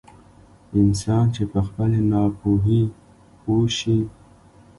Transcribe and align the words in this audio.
انسان 0.79 1.25
چې 1.35 1.43
په 1.51 1.59
خپلې 1.67 1.99
ناپوهي 2.11 2.81
پوه 3.41 3.65
شي. 3.77 3.99